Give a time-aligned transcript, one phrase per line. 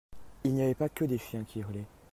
[0.45, 1.85] Il n'y avait pas que des chiens qui hurlaient.